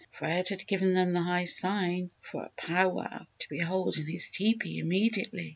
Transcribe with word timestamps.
Fred 0.09 0.47
had 0.49 0.65
given 0.65 0.95
them 0.95 1.11
the 1.11 1.21
high 1.21 1.43
sign 1.45 2.09
for 2.21 2.41
a 2.45 2.49
pow 2.57 2.89
wow 2.89 3.27
to 3.37 3.49
be 3.49 3.59
held 3.59 3.97
in 3.97 4.07
his 4.07 4.31
tee 4.31 4.55
pee 4.55 4.79
immediately! 4.79 5.49